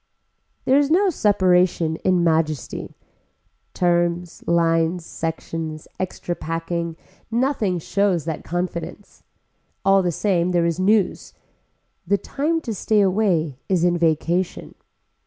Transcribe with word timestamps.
There 0.65 0.79
is 0.79 0.89
no 0.89 1.11
separation 1.11 1.97
in 1.97 2.23
majesty. 2.23 2.95
Terms, 3.75 4.43
lines, 4.47 5.05
sections, 5.05 5.87
extra 5.99 6.33
packing, 6.33 6.97
nothing 7.29 7.77
shows 7.77 8.25
that 8.25 8.43
confidence. 8.43 9.21
All 9.85 10.01
the 10.01 10.11
same 10.11 10.53
there 10.53 10.65
is 10.65 10.79
news. 10.79 11.35
The 12.07 12.17
time 12.17 12.61
to 12.61 12.73
stay 12.73 13.01
away 13.01 13.59
is 13.69 13.83
in 13.83 13.95
vacation. 13.95 14.73